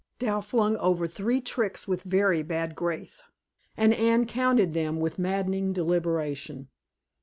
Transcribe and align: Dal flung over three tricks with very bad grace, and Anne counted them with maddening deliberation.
Dal 0.17 0.41
flung 0.41 0.77
over 0.77 1.05
three 1.05 1.39
tricks 1.39 1.87
with 1.87 2.01
very 2.01 2.41
bad 2.41 2.75
grace, 2.75 3.21
and 3.77 3.93
Anne 3.93 4.25
counted 4.25 4.73
them 4.73 4.99
with 4.99 5.19
maddening 5.19 5.73
deliberation. 5.73 6.69